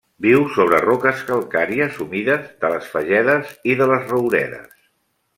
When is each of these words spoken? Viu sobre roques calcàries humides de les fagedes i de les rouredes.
Viu 0.25 0.43
sobre 0.53 0.77
roques 0.83 1.19
calcàries 1.25 1.99
humides 2.05 2.47
de 2.65 2.71
les 2.77 2.87
fagedes 2.95 3.53
i 3.73 3.79
de 3.83 3.89
les 3.93 4.09
rouredes. 4.13 4.73